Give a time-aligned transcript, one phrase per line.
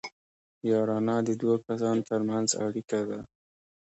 [0.69, 3.19] یارانه د دوو کسانو ترمنځ اړیکه ده